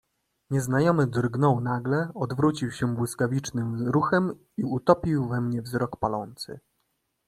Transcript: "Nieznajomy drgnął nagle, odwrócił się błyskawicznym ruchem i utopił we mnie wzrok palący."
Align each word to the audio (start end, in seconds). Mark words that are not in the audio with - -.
"Nieznajomy 0.49 1.07
drgnął 1.07 1.61
nagle, 1.61 2.11
odwrócił 2.15 2.71
się 2.71 2.95
błyskawicznym 2.95 3.87
ruchem 3.87 4.33
i 4.57 4.63
utopił 4.63 5.27
we 5.27 5.41
mnie 5.41 5.61
wzrok 5.61 5.97
palący." 5.99 6.59